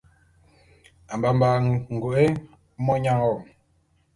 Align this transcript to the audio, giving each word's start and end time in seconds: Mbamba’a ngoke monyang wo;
Mbamba’a 1.17 1.55
ngoke 1.95 2.23
monyang 2.85 3.21
wo; 3.27 3.35